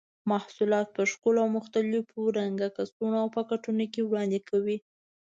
محصولات 0.31 0.87
په 0.95 1.01
ښکلو 1.11 1.39
او 1.43 1.49
مختلفو 1.57 2.19
رنګه 2.39 2.67
کڅوړو 2.77 3.17
او 3.23 3.27
پاکټونو 3.35 3.85
کې 3.93 4.01
وړاندې 4.03 4.39
کوي. 4.49 4.77